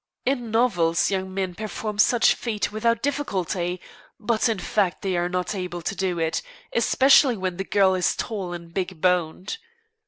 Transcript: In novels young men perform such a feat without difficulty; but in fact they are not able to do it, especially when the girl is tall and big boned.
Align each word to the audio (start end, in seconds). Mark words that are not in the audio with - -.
In 0.25 0.49
novels 0.49 1.11
young 1.11 1.31
men 1.31 1.53
perform 1.53 1.99
such 1.99 2.33
a 2.33 2.35
feat 2.35 2.71
without 2.71 3.03
difficulty; 3.03 3.79
but 4.19 4.49
in 4.49 4.57
fact 4.57 5.03
they 5.03 5.15
are 5.15 5.29
not 5.29 5.53
able 5.53 5.83
to 5.83 5.95
do 5.95 6.17
it, 6.17 6.41
especially 6.73 7.37
when 7.37 7.57
the 7.57 7.63
girl 7.63 7.93
is 7.93 8.15
tall 8.15 8.51
and 8.51 8.73
big 8.73 8.99
boned. 8.99 9.59